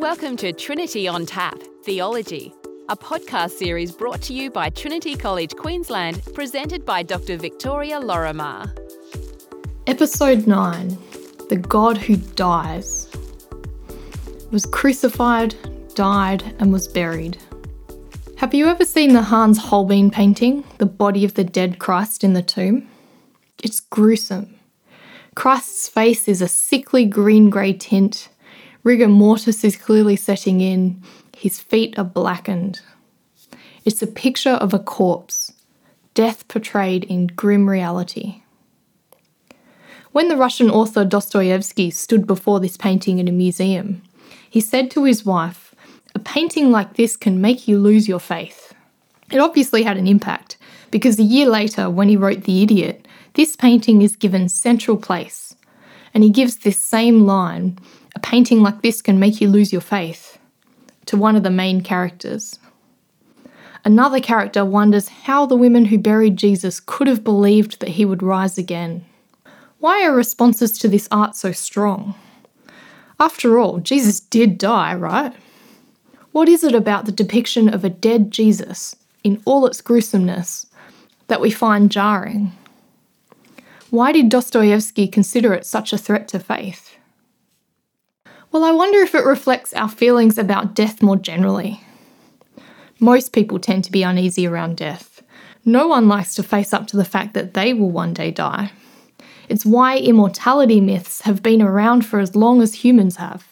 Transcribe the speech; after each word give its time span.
Welcome 0.00 0.38
to 0.38 0.54
Trinity 0.54 1.06
on 1.06 1.26
Tap 1.26 1.58
Theology, 1.84 2.54
a 2.88 2.96
podcast 2.96 3.50
series 3.50 3.92
brought 3.92 4.22
to 4.22 4.32
you 4.32 4.50
by 4.50 4.70
Trinity 4.70 5.14
College 5.14 5.54
Queensland, 5.54 6.22
presented 6.32 6.86
by 6.86 7.02
Dr. 7.02 7.36
Victoria 7.36 8.00
Lorrimar. 8.00 8.74
Episode 9.86 10.46
9 10.46 10.88
The 11.50 11.56
God 11.56 11.98
Who 11.98 12.16
Dies 12.16 13.14
was 14.50 14.64
crucified, 14.64 15.54
died, 15.94 16.44
and 16.58 16.72
was 16.72 16.88
buried. 16.88 17.36
Have 18.38 18.54
you 18.54 18.68
ever 18.68 18.86
seen 18.86 19.12
the 19.12 19.20
Hans 19.20 19.58
Holbein 19.58 20.10
painting, 20.10 20.64
The 20.78 20.86
Body 20.86 21.26
of 21.26 21.34
the 21.34 21.44
Dead 21.44 21.78
Christ 21.78 22.24
in 22.24 22.32
the 22.32 22.42
Tomb? 22.42 22.88
It's 23.62 23.80
gruesome. 23.80 24.58
Christ's 25.34 25.88
face 25.90 26.26
is 26.26 26.40
a 26.40 26.48
sickly 26.48 27.04
green 27.04 27.50
grey 27.50 27.74
tint. 27.74 28.30
Rigor 28.82 29.08
mortis 29.08 29.62
is 29.62 29.76
clearly 29.76 30.16
setting 30.16 30.60
in. 30.60 31.02
His 31.36 31.60
feet 31.60 31.98
are 31.98 32.04
blackened. 32.04 32.80
It's 33.84 34.02
a 34.02 34.06
picture 34.06 34.50
of 34.50 34.72
a 34.72 34.78
corpse, 34.78 35.52
death 36.14 36.48
portrayed 36.48 37.04
in 37.04 37.26
grim 37.28 37.68
reality. 37.68 38.42
When 40.12 40.28
the 40.28 40.36
Russian 40.36 40.70
author 40.70 41.04
Dostoevsky 41.04 41.90
stood 41.90 42.26
before 42.26 42.58
this 42.58 42.76
painting 42.76 43.18
in 43.18 43.28
a 43.28 43.32
museum, 43.32 44.02
he 44.48 44.60
said 44.60 44.90
to 44.90 45.04
his 45.04 45.24
wife, 45.24 45.74
A 46.14 46.18
painting 46.18 46.70
like 46.70 46.94
this 46.94 47.16
can 47.16 47.40
make 47.40 47.68
you 47.68 47.78
lose 47.78 48.08
your 48.08 48.18
faith. 48.18 48.74
It 49.30 49.38
obviously 49.38 49.82
had 49.82 49.96
an 49.96 50.08
impact, 50.08 50.56
because 50.90 51.18
a 51.18 51.22
year 51.22 51.48
later, 51.48 51.88
when 51.88 52.08
he 52.08 52.16
wrote 52.16 52.42
The 52.44 52.62
Idiot, 52.62 53.06
this 53.34 53.54
painting 53.54 54.02
is 54.02 54.16
given 54.16 54.48
central 54.48 54.96
place. 54.96 55.54
And 56.12 56.24
he 56.24 56.30
gives 56.30 56.56
this 56.56 56.78
same 56.78 57.20
line 57.20 57.78
a 58.14 58.20
painting 58.20 58.60
like 58.60 58.82
this 58.82 59.02
can 59.02 59.18
make 59.18 59.40
you 59.40 59.48
lose 59.48 59.72
your 59.72 59.80
faith 59.80 60.38
to 61.06 61.16
one 61.16 61.36
of 61.36 61.42
the 61.42 61.50
main 61.50 61.80
characters. 61.80 62.58
Another 63.84 64.20
character 64.20 64.64
wonders 64.64 65.08
how 65.08 65.46
the 65.46 65.56
women 65.56 65.86
who 65.86 65.98
buried 65.98 66.36
Jesus 66.36 66.80
could 66.80 67.06
have 67.06 67.24
believed 67.24 67.80
that 67.80 67.90
he 67.90 68.04
would 68.04 68.22
rise 68.22 68.58
again. 68.58 69.04
Why 69.78 70.04
are 70.04 70.14
responses 70.14 70.78
to 70.78 70.88
this 70.88 71.08
art 71.10 71.34
so 71.34 71.52
strong? 71.52 72.14
After 73.18 73.58
all, 73.58 73.78
Jesus 73.78 74.20
did 74.20 74.58
die, 74.58 74.94
right? 74.94 75.32
What 76.32 76.48
is 76.48 76.62
it 76.62 76.74
about 76.74 77.06
the 77.06 77.12
depiction 77.12 77.72
of 77.72 77.84
a 77.84 77.90
dead 77.90 78.30
Jesus, 78.30 78.94
in 79.24 79.42
all 79.44 79.66
its 79.66 79.80
gruesomeness, 79.80 80.66
that 81.28 81.40
we 81.40 81.50
find 81.50 81.90
jarring? 81.90 82.52
Why 83.90 84.12
did 84.12 84.28
Dostoevsky 84.28 85.08
consider 85.08 85.52
it 85.54 85.66
such 85.66 85.92
a 85.92 85.98
threat 85.98 86.28
to 86.28 86.38
faith? 86.38 86.89
Well, 88.52 88.64
I 88.64 88.72
wonder 88.72 88.98
if 88.98 89.14
it 89.14 89.24
reflects 89.24 89.72
our 89.74 89.88
feelings 89.88 90.36
about 90.36 90.74
death 90.74 91.02
more 91.02 91.16
generally. 91.16 91.80
Most 92.98 93.32
people 93.32 93.60
tend 93.60 93.84
to 93.84 93.92
be 93.92 94.02
uneasy 94.02 94.44
around 94.44 94.76
death. 94.76 95.22
No 95.64 95.86
one 95.86 96.08
likes 96.08 96.34
to 96.34 96.42
face 96.42 96.72
up 96.72 96.88
to 96.88 96.96
the 96.96 97.04
fact 97.04 97.34
that 97.34 97.54
they 97.54 97.72
will 97.72 97.92
one 97.92 98.12
day 98.12 98.32
die. 98.32 98.72
It's 99.48 99.64
why 99.64 99.98
immortality 99.98 100.80
myths 100.80 101.20
have 101.22 101.44
been 101.44 101.62
around 101.62 102.04
for 102.04 102.18
as 102.18 102.34
long 102.34 102.60
as 102.60 102.74
humans 102.74 103.16
have. 103.16 103.46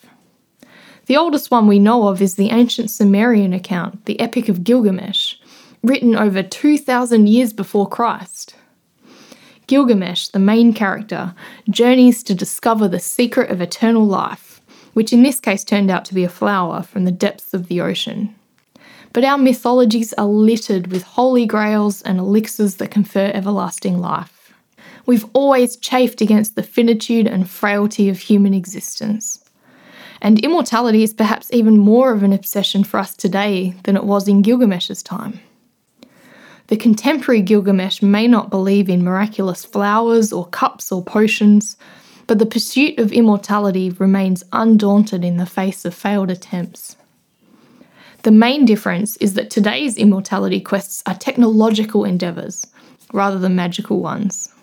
The 1.06 1.16
oldest 1.16 1.50
one 1.50 1.68
we 1.68 1.78
know 1.78 2.08
of 2.08 2.20
is 2.20 2.34
the 2.34 2.50
ancient 2.50 2.90
Sumerian 2.90 3.52
account, 3.52 4.04
the 4.06 4.18
Epic 4.18 4.48
of 4.48 4.64
Gilgamesh, 4.64 5.36
written 5.82 6.16
over 6.16 6.42
2,000 6.42 7.28
years 7.28 7.52
before 7.52 7.88
Christ. 7.88 8.56
Gilgamesh, 9.68 10.28
the 10.28 10.38
main 10.40 10.72
character, 10.72 11.34
journeys 11.70 12.22
to 12.24 12.34
discover 12.34 12.88
the 12.88 13.00
secret 13.00 13.50
of 13.50 13.60
eternal 13.60 14.04
life, 14.04 14.47
which 14.92 15.12
in 15.12 15.22
this 15.22 15.40
case 15.40 15.64
turned 15.64 15.90
out 15.90 16.04
to 16.06 16.14
be 16.14 16.24
a 16.24 16.28
flower 16.28 16.82
from 16.82 17.04
the 17.04 17.12
depths 17.12 17.54
of 17.54 17.68
the 17.68 17.80
ocean. 17.80 18.34
But 19.12 19.24
our 19.24 19.38
mythologies 19.38 20.12
are 20.14 20.26
littered 20.26 20.88
with 20.88 21.02
holy 21.02 21.46
grails 21.46 22.02
and 22.02 22.18
elixirs 22.18 22.76
that 22.76 22.90
confer 22.90 23.30
everlasting 23.32 23.98
life. 23.98 24.52
We've 25.06 25.26
always 25.32 25.76
chafed 25.76 26.20
against 26.20 26.54
the 26.54 26.62
finitude 26.62 27.26
and 27.26 27.48
frailty 27.48 28.08
of 28.08 28.18
human 28.18 28.52
existence. 28.52 29.42
And 30.20 30.38
immortality 30.40 31.02
is 31.02 31.14
perhaps 31.14 31.48
even 31.52 31.78
more 31.78 32.12
of 32.12 32.22
an 32.22 32.32
obsession 32.32 32.84
for 32.84 32.98
us 32.98 33.16
today 33.16 33.74
than 33.84 33.96
it 33.96 34.04
was 34.04 34.28
in 34.28 34.42
Gilgamesh's 34.42 35.02
time. 35.02 35.40
The 36.66 36.76
contemporary 36.76 37.40
Gilgamesh 37.40 38.02
may 38.02 38.28
not 38.28 38.50
believe 38.50 38.90
in 38.90 39.02
miraculous 39.02 39.64
flowers 39.64 40.32
or 40.32 40.46
cups 40.48 40.92
or 40.92 41.02
potions, 41.02 41.78
but 42.28 42.38
the 42.38 42.46
pursuit 42.46 42.98
of 42.98 43.10
immortality 43.10 43.90
remains 43.90 44.44
undaunted 44.52 45.24
in 45.24 45.38
the 45.38 45.46
face 45.46 45.84
of 45.84 45.94
failed 45.94 46.30
attempts. 46.30 46.94
The 48.22 48.30
main 48.30 48.66
difference 48.66 49.16
is 49.16 49.32
that 49.34 49.50
today's 49.50 49.96
immortality 49.96 50.60
quests 50.60 51.02
are 51.06 51.14
technological 51.14 52.04
endeavours 52.04 52.66
rather 53.14 53.38
than 53.38 53.56
magical 53.56 54.00
ones. 54.00 54.54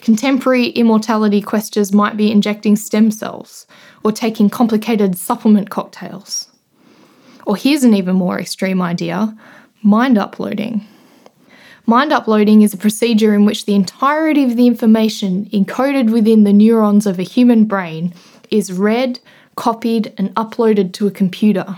Contemporary 0.00 0.68
immortality 0.68 1.42
questers 1.42 1.92
might 1.92 2.16
be 2.16 2.30
injecting 2.30 2.74
stem 2.74 3.10
cells 3.10 3.66
or 4.02 4.10
taking 4.10 4.48
complicated 4.48 5.18
supplement 5.18 5.68
cocktails. 5.68 6.48
Or 7.46 7.54
here's 7.56 7.84
an 7.84 7.94
even 7.94 8.16
more 8.16 8.40
extreme 8.40 8.80
idea 8.80 9.36
mind 9.82 10.16
uploading. 10.16 10.86
Mind 11.86 12.14
uploading 12.14 12.62
is 12.62 12.72
a 12.72 12.78
procedure 12.78 13.34
in 13.34 13.44
which 13.44 13.66
the 13.66 13.74
entirety 13.74 14.42
of 14.44 14.56
the 14.56 14.66
information 14.66 15.44
encoded 15.50 16.10
within 16.10 16.44
the 16.44 16.52
neurons 16.52 17.06
of 17.06 17.18
a 17.18 17.22
human 17.22 17.66
brain 17.66 18.14
is 18.50 18.72
read, 18.72 19.20
copied, 19.56 20.14
and 20.16 20.34
uploaded 20.34 20.94
to 20.94 21.06
a 21.06 21.10
computer. 21.10 21.76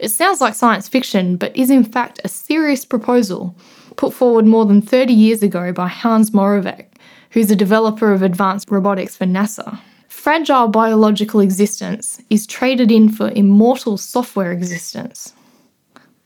It 0.00 0.08
sounds 0.08 0.40
like 0.40 0.56
science 0.56 0.88
fiction, 0.88 1.36
but 1.36 1.56
is 1.56 1.70
in 1.70 1.84
fact 1.84 2.20
a 2.24 2.28
serious 2.28 2.84
proposal 2.84 3.54
put 3.94 4.12
forward 4.12 4.46
more 4.46 4.66
than 4.66 4.82
30 4.82 5.12
years 5.12 5.44
ago 5.44 5.72
by 5.72 5.86
Hans 5.86 6.32
Moravec, 6.32 6.86
who's 7.30 7.52
a 7.52 7.56
developer 7.56 8.12
of 8.12 8.22
advanced 8.22 8.68
robotics 8.68 9.16
for 9.16 9.26
NASA. 9.26 9.78
Fragile 10.08 10.66
biological 10.66 11.38
existence 11.38 12.20
is 12.30 12.48
traded 12.48 12.90
in 12.90 13.08
for 13.08 13.30
immortal 13.30 13.96
software 13.96 14.50
existence. 14.50 15.34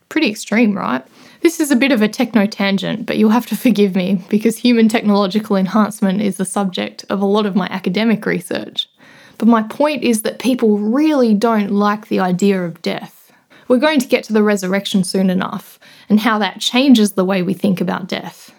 Pretty 0.09 0.29
extreme, 0.29 0.75
right? 0.75 1.05
This 1.41 1.59
is 1.59 1.71
a 1.71 1.75
bit 1.75 1.91
of 1.91 2.01
a 2.01 2.07
techno 2.07 2.45
tangent, 2.45 3.05
but 3.05 3.17
you'll 3.17 3.29
have 3.29 3.45
to 3.45 3.55
forgive 3.55 3.95
me 3.95 4.23
because 4.27 4.57
human 4.57 4.89
technological 4.89 5.55
enhancement 5.55 6.21
is 6.21 6.37
the 6.37 6.45
subject 6.45 7.05
of 7.09 7.21
a 7.21 7.25
lot 7.25 7.45
of 7.45 7.55
my 7.55 7.67
academic 7.67 8.25
research. 8.25 8.89
But 9.37 9.47
my 9.47 9.63
point 9.63 10.03
is 10.03 10.23
that 10.23 10.39
people 10.39 10.79
really 10.79 11.33
don't 11.33 11.71
like 11.71 12.07
the 12.07 12.19
idea 12.19 12.61
of 12.65 12.81
death. 12.81 13.31
We're 13.69 13.77
going 13.77 13.99
to 13.99 14.07
get 14.07 14.23
to 14.25 14.33
the 14.33 14.43
resurrection 14.43 15.03
soon 15.03 15.29
enough 15.29 15.79
and 16.09 16.19
how 16.19 16.39
that 16.39 16.59
changes 16.59 17.13
the 17.13 17.23
way 17.23 17.41
we 17.41 17.53
think 17.53 17.79
about 17.79 18.07
death. 18.07 18.53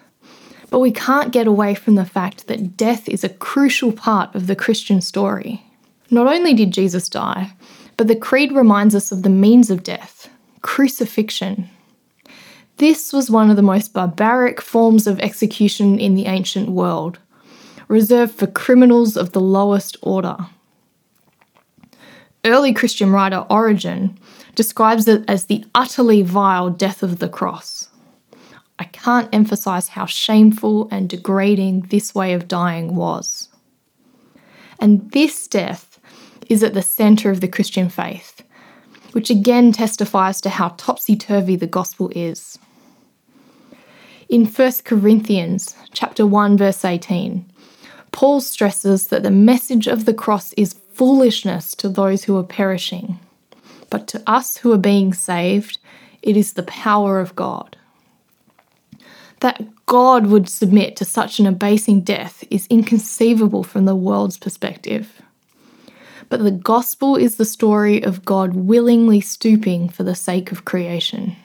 But 0.71 0.79
we 0.79 0.91
can't 0.91 1.33
get 1.33 1.47
away 1.47 1.75
from 1.75 1.95
the 1.95 2.05
fact 2.05 2.47
that 2.47 2.77
death 2.77 3.09
is 3.09 3.23
a 3.23 3.29
crucial 3.29 3.91
part 3.91 4.33
of 4.33 4.47
the 4.47 4.55
Christian 4.55 5.01
story. 5.01 5.63
Not 6.09 6.27
only 6.27 6.53
did 6.53 6.71
Jesus 6.71 7.09
die, 7.09 7.51
but 7.97 8.07
the 8.07 8.15
Creed 8.15 8.53
reminds 8.53 8.95
us 8.95 9.11
of 9.11 9.21
the 9.21 9.29
means 9.29 9.69
of 9.69 9.83
death 9.83 10.29
crucifixion. 10.61 11.69
This 12.77 13.13
was 13.13 13.29
one 13.29 13.49
of 13.49 13.55
the 13.55 13.61
most 13.61 13.93
barbaric 13.93 14.61
forms 14.61 15.07
of 15.07 15.19
execution 15.19 15.99
in 15.99 16.15
the 16.15 16.25
ancient 16.25 16.69
world, 16.69 17.19
reserved 17.87 18.33
for 18.33 18.47
criminals 18.47 19.17
of 19.17 19.33
the 19.33 19.41
lowest 19.41 19.97
order. 20.01 20.37
Early 22.43 22.73
Christian 22.73 23.11
writer 23.11 23.45
Origen 23.49 24.17
describes 24.55 25.07
it 25.07 25.23
as 25.27 25.45
the 25.45 25.63
utterly 25.75 26.23
vile 26.23 26.69
death 26.69 27.03
of 27.03 27.19
the 27.19 27.29
cross. 27.29 27.89
I 28.79 28.85
can't 28.85 29.29
emphasize 29.31 29.89
how 29.89 30.07
shameful 30.07 30.87
and 30.89 31.07
degrading 31.07 31.81
this 31.91 32.15
way 32.15 32.33
of 32.33 32.47
dying 32.47 32.95
was. 32.95 33.49
And 34.79 35.11
this 35.11 35.47
death 35.47 35.99
is 36.49 36.63
at 36.63 36.73
the 36.73 36.81
centre 36.81 37.29
of 37.29 37.41
the 37.41 37.47
Christian 37.47 37.89
faith, 37.89 38.41
which 39.11 39.29
again 39.29 39.71
testifies 39.71 40.41
to 40.41 40.49
how 40.49 40.69
topsy 40.77 41.15
turvy 41.15 41.55
the 41.55 41.67
gospel 41.67 42.11
is. 42.15 42.57
In 44.29 44.45
1 44.45 44.71
Corinthians 44.85 45.75
chapter 45.91 46.25
1 46.25 46.57
verse 46.57 46.85
18, 46.85 47.45
Paul 48.11 48.41
stresses 48.41 49.07
that 49.07 49.23
the 49.23 49.31
message 49.31 49.87
of 49.87 50.05
the 50.05 50.13
cross 50.13 50.53
is 50.53 50.75
foolishness 50.93 51.75
to 51.75 51.89
those 51.89 52.23
who 52.23 52.37
are 52.37 52.43
perishing, 52.43 53.19
but 53.89 54.07
to 54.07 54.21
us 54.27 54.57
who 54.57 54.71
are 54.71 54.77
being 54.77 55.13
saved, 55.13 55.79
it 56.21 56.37
is 56.37 56.53
the 56.53 56.63
power 56.63 57.19
of 57.19 57.35
God. 57.35 57.77
That 59.39 59.63
God 59.85 60.27
would 60.27 60.47
submit 60.47 60.95
to 60.97 61.05
such 61.05 61.39
an 61.39 61.47
abasing 61.47 62.01
death 62.01 62.43
is 62.49 62.67
inconceivable 62.69 63.63
from 63.63 63.85
the 63.85 63.95
world's 63.95 64.37
perspective. 64.37 65.21
But 66.31 66.45
the 66.45 66.51
gospel 66.51 67.17
is 67.17 67.35
the 67.35 67.43
story 67.43 68.01
of 68.01 68.23
God 68.23 68.53
willingly 68.53 69.19
stooping 69.19 69.89
for 69.89 70.03
the 70.03 70.15
sake 70.15 70.53
of 70.53 70.63
creation. 70.63 71.35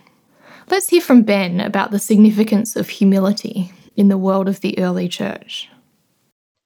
Let's 0.71 0.88
hear 0.88 1.00
from 1.00 1.25
Ben 1.25 1.61
about 1.61 1.91
the 1.91 1.99
significance 1.99 2.77
of 2.77 2.88
humility 2.88 3.73
in 3.97 4.06
the 4.06 4.17
world 4.17 4.49
of 4.49 4.61
the 4.61 4.79
early 4.79 5.09
church. 5.09 5.69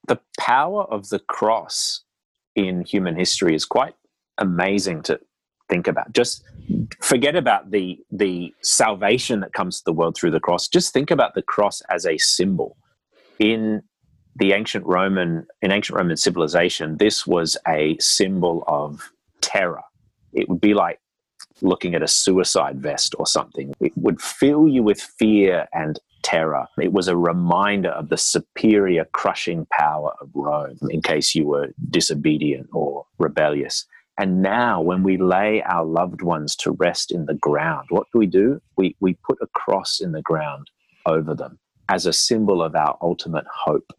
The 0.06 0.20
power 0.38 0.84
of 0.84 1.08
the 1.08 1.18
cross 1.18 2.02
in 2.54 2.84
human 2.84 3.16
history 3.16 3.54
is 3.54 3.64
quite 3.64 3.94
amazing 4.36 5.00
to 5.04 5.18
think 5.70 5.88
about. 5.88 6.12
Just 6.12 6.44
forget 7.00 7.36
about 7.36 7.70
the 7.70 7.98
the 8.10 8.52
salvation 8.60 9.40
that 9.40 9.54
comes 9.54 9.78
to 9.78 9.84
the 9.86 9.94
world 9.94 10.14
through 10.14 10.32
the 10.32 10.40
cross. 10.40 10.68
Just 10.68 10.92
think 10.92 11.10
about 11.10 11.34
the 11.34 11.42
cross 11.42 11.80
as 11.88 12.04
a 12.04 12.18
symbol. 12.18 12.76
In 13.38 13.82
the 14.40 14.52
ancient 14.52 14.84
Roman 14.86 15.46
in 15.62 15.70
ancient 15.70 15.96
Roman 15.96 16.16
civilization, 16.16 16.96
this 16.96 17.26
was 17.26 17.56
a 17.68 17.96
symbol 18.00 18.64
of 18.66 19.12
terror. 19.42 19.82
It 20.32 20.48
would 20.48 20.60
be 20.60 20.74
like 20.74 20.98
looking 21.60 21.94
at 21.94 22.02
a 22.02 22.08
suicide 22.08 22.80
vest 22.80 23.14
or 23.18 23.26
something. 23.26 23.74
It 23.80 23.92
would 23.96 24.20
fill 24.20 24.66
you 24.66 24.82
with 24.82 25.00
fear 25.00 25.68
and 25.74 26.00
terror. 26.22 26.66
It 26.78 26.92
was 26.92 27.06
a 27.06 27.16
reminder 27.16 27.90
of 27.90 28.08
the 28.08 28.16
superior 28.16 29.04
crushing 29.12 29.66
power 29.70 30.12
of 30.20 30.30
Rome 30.34 30.78
in 30.88 31.02
case 31.02 31.34
you 31.34 31.46
were 31.46 31.68
disobedient 31.90 32.68
or 32.72 33.04
rebellious. 33.18 33.84
And 34.18 34.42
now, 34.42 34.80
when 34.80 35.02
we 35.02 35.16
lay 35.16 35.62
our 35.62 35.84
loved 35.84 36.22
ones 36.22 36.56
to 36.56 36.72
rest 36.72 37.12
in 37.12 37.26
the 37.26 37.34
ground, 37.34 37.86
what 37.90 38.06
do 38.12 38.18
we 38.18 38.26
do? 38.26 38.60
We, 38.76 38.96
we 39.00 39.14
put 39.26 39.38
a 39.42 39.46
cross 39.54 40.00
in 40.00 40.12
the 40.12 40.22
ground 40.22 40.70
over 41.06 41.34
them 41.34 41.58
as 41.88 42.06
a 42.06 42.12
symbol 42.12 42.62
of 42.62 42.74
our 42.74 42.96
ultimate 43.02 43.46
hope. 43.52 43.92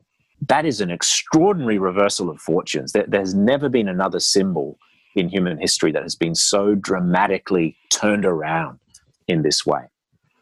That 0.48 0.66
is 0.66 0.82
an 0.82 0.90
extraordinary 0.90 1.78
reversal 1.78 2.30
of 2.30 2.40
fortunes. 2.42 2.92
There, 2.92 3.06
there's 3.08 3.34
never 3.34 3.70
been 3.70 3.88
another 3.88 4.20
symbol 4.20 4.78
in 5.16 5.30
human 5.30 5.60
history 5.60 5.92
that 5.92 6.04
has 6.04 6.16
been 6.16 6.36
so 6.36 6.76
dramatically 6.76 7.78
turned 7.90 8.26
around 8.26 8.80
in 9.28 9.44
this 9.44 9.66
way. 9.66 9.84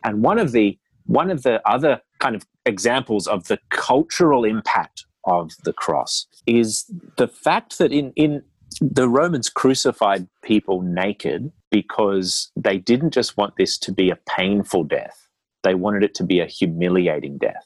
And 0.04 0.22
one 0.22 0.40
of 0.40 0.52
the 0.52 0.78
one 1.06 1.32
of 1.32 1.42
the 1.42 1.60
other 1.68 2.02
kind 2.20 2.36
of 2.36 2.46
examples 2.68 3.28
of 3.28 3.48
the 3.48 3.58
cultural 3.70 4.46
impact 4.46 5.06
of 5.26 5.52
the 5.64 5.74
cross 5.74 6.28
is 6.46 6.86
the 7.18 7.28
fact 7.28 7.80
that 7.80 7.92
in, 7.92 8.14
in 8.16 8.44
the 8.80 9.10
Romans 9.10 9.50
crucified 9.50 10.28
people 10.44 10.82
naked 10.82 11.52
because 11.72 12.52
they 12.56 12.78
didn't 12.78 13.12
just 13.12 13.38
want 13.38 13.56
this 13.58 13.78
to 13.80 13.92
be 13.92 14.12
a 14.12 14.18
painful 14.28 14.84
death, 14.84 15.28
they 15.64 15.74
wanted 15.74 16.04
it 16.04 16.14
to 16.16 16.24
be 16.24 16.40
a 16.40 16.46
humiliating 16.46 17.40
death. 17.40 17.66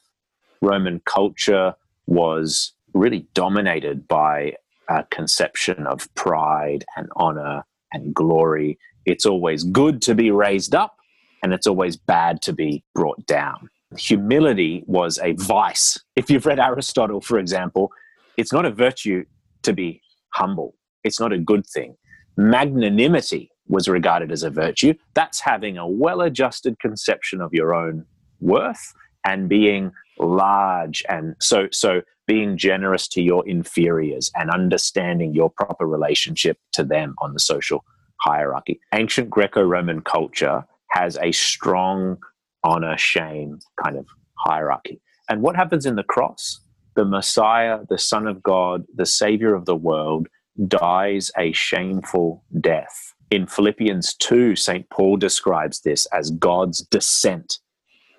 Roman 0.62 1.00
culture 1.04 1.74
was 2.06 2.72
really 2.92 3.26
dominated 3.34 4.06
by 4.08 4.54
a 4.88 5.04
conception 5.10 5.86
of 5.86 6.12
pride 6.14 6.84
and 6.96 7.08
honor 7.16 7.64
and 7.92 8.14
glory. 8.14 8.78
It's 9.06 9.26
always 9.26 9.64
good 9.64 10.02
to 10.02 10.14
be 10.14 10.30
raised 10.30 10.74
up, 10.74 10.96
and 11.42 11.52
it's 11.52 11.66
always 11.66 11.96
bad 11.96 12.42
to 12.42 12.52
be 12.52 12.84
brought 12.94 13.26
down. 13.26 13.68
Humility 13.96 14.82
was 14.86 15.18
a 15.22 15.32
vice. 15.32 15.98
If 16.16 16.30
you've 16.30 16.46
read 16.46 16.58
Aristotle, 16.58 17.20
for 17.20 17.38
example, 17.38 17.90
it's 18.36 18.52
not 18.52 18.64
a 18.64 18.70
virtue 18.70 19.24
to 19.62 19.72
be 19.72 20.00
humble, 20.34 20.74
it's 21.04 21.20
not 21.20 21.32
a 21.32 21.38
good 21.38 21.66
thing. 21.66 21.96
Magnanimity 22.36 23.50
was 23.68 23.88
regarded 23.88 24.32
as 24.32 24.42
a 24.42 24.50
virtue. 24.50 24.94
That's 25.14 25.40
having 25.40 25.78
a 25.78 25.86
well 25.86 26.20
adjusted 26.20 26.78
conception 26.80 27.40
of 27.40 27.54
your 27.54 27.74
own 27.74 28.04
worth 28.40 28.92
and 29.24 29.48
being 29.48 29.92
large 30.18 31.02
and 31.08 31.34
so 31.40 31.68
so 31.72 32.02
being 32.26 32.56
generous 32.56 33.06
to 33.08 33.22
your 33.22 33.46
inferiors 33.46 34.30
and 34.34 34.50
understanding 34.50 35.34
your 35.34 35.50
proper 35.50 35.86
relationship 35.86 36.58
to 36.72 36.82
them 36.82 37.14
on 37.18 37.34
the 37.34 37.40
social 37.40 37.84
hierarchy. 38.20 38.80
Ancient 38.94 39.28
Greco 39.28 39.62
Roman 39.62 40.00
culture 40.00 40.64
has 40.90 41.18
a 41.20 41.32
strong 41.32 42.16
honor 42.62 42.96
shame 42.96 43.58
kind 43.82 43.96
of 43.96 44.06
hierarchy. 44.38 45.00
And 45.28 45.42
what 45.42 45.56
happens 45.56 45.86
in 45.86 45.96
the 45.96 46.02
cross? 46.02 46.60
The 46.96 47.04
Messiah, 47.04 47.80
the 47.88 47.98
Son 47.98 48.26
of 48.26 48.42
God, 48.42 48.84
the 48.94 49.06
Savior 49.06 49.54
of 49.54 49.66
the 49.66 49.76
world, 49.76 50.28
dies 50.68 51.30
a 51.36 51.52
shameful 51.52 52.44
death. 52.60 53.12
In 53.30 53.46
Philippians 53.46 54.14
2, 54.14 54.54
St. 54.54 54.88
Paul 54.90 55.16
describes 55.16 55.80
this 55.80 56.06
as 56.06 56.30
God's 56.30 56.82
descent. 56.82 57.58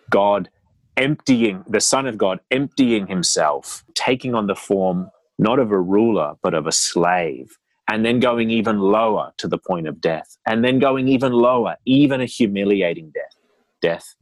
God 0.09 0.49
emptying, 0.97 1.63
the 1.67 1.81
Son 1.81 2.05
of 2.05 2.17
God 2.17 2.39
emptying 2.51 3.07
himself, 3.07 3.83
taking 3.95 4.35
on 4.35 4.47
the 4.47 4.55
form 4.55 5.09
not 5.37 5.59
of 5.59 5.71
a 5.71 5.79
ruler, 5.79 6.33
but 6.41 6.53
of 6.53 6.65
a 6.65 6.71
slave, 6.71 7.57
and 7.89 8.05
then 8.05 8.19
going 8.19 8.49
even 8.49 8.79
lower 8.79 9.33
to 9.37 9.47
the 9.47 9.57
point 9.57 9.87
of 9.87 9.99
death, 10.01 10.37
and 10.47 10.63
then 10.63 10.79
going 10.79 11.07
even 11.07 11.33
lower, 11.33 11.75
even 11.85 12.21
a 12.21 12.25
humiliating 12.25 13.11
death, 13.13 13.35
death 13.81 14.15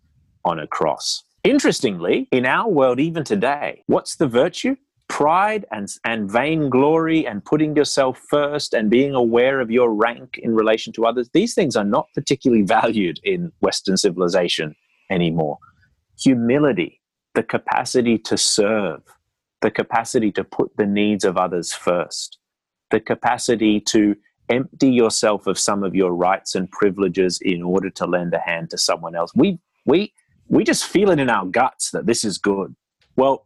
on 0.44 0.60
a 0.60 0.68
cross. 0.68 1.24
Interestingly, 1.44 2.28
in 2.31 2.46
our 2.46 2.70
world, 2.70 3.00
even 3.00 3.24
today, 3.24 3.84
what's 3.88 4.16
the 4.16 4.28
virtue? 4.28 4.76
Pride 5.10 5.66
and, 5.72 5.88
and 6.06 6.31
vainglory 6.31 7.28
and 7.28 7.46
putting 7.46 7.76
yourself 7.76 8.19
first 8.30 8.74
and 8.74 8.90
being 8.90 9.14
aware 9.14 9.60
of 9.60 9.69
your 9.69 9.94
rank 9.94 10.40
in 10.42 10.56
relation 10.56 10.92
to 10.94 11.06
others. 11.06 11.30
These 11.34 11.54
things 11.54 11.76
are 11.76 11.84
not 11.84 12.08
particularly 12.16 12.64
valued 12.64 13.19
in 13.24 13.52
Western 13.60 13.98
civilization 13.98 14.76
anymore 15.12 15.60
humility, 16.19 17.01
the 17.36 17.44
capacity 17.44 18.18
to 18.18 18.38
serve, 18.38 19.01
the 19.62 19.71
capacity 19.71 20.31
to 20.33 20.44
put 20.44 20.75
the 20.77 20.86
needs 20.86 21.24
of 21.25 21.38
others 21.38 21.74
first, 21.74 22.38
the 22.92 23.00
capacity 23.00 23.80
to 23.80 24.15
empty 24.50 24.89
yourself 24.89 25.48
of 25.48 25.57
some 25.57 25.83
of 25.83 25.95
your 25.95 26.13
rights 26.13 26.56
and 26.56 26.69
privileges 26.71 27.39
in 27.42 27.63
order 27.63 27.89
to 27.89 28.06
lend 28.06 28.33
a 28.33 28.39
hand 28.39 28.69
to 28.69 28.77
someone 28.77 29.15
else. 29.15 29.31
We 29.36 29.60
we 29.86 30.13
we 30.48 30.63
just 30.63 30.86
feel 30.86 31.10
it 31.10 31.19
in 31.19 31.30
our 31.30 31.45
guts 31.45 31.92
that 31.92 32.06
this 32.06 32.24
is 32.24 32.38
good. 32.38 32.75
Well, 33.16 33.45